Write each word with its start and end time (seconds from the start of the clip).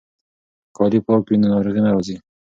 که 0.65 0.71
کالي 0.77 0.99
پاک 1.05 1.21
وي 1.25 1.37
نو 1.41 1.47
ناروغي 1.53 1.81
نه 1.85 1.89
راځي. 1.93 2.15